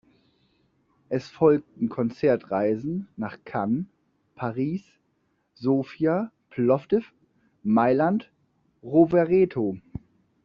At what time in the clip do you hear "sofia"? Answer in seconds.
5.53-6.31